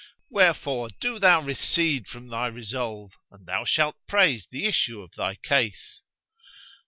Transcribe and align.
Wherefore 0.31 0.89
do 0.99 1.19
thou 1.19 1.41
recede 1.41 2.07
from 2.07 2.27
thy 2.29 2.47
resolve 2.47 3.11
and 3.29 3.45
thou 3.45 3.65
shalt 3.65 3.97
praise 4.07 4.47
the 4.49 4.65
issue 4.65 4.99
of 5.01 5.11
thy 5.13 5.35
case." 5.35 6.01